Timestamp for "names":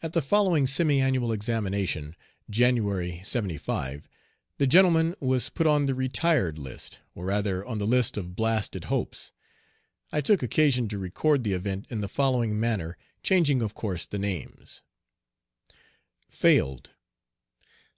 14.20-14.82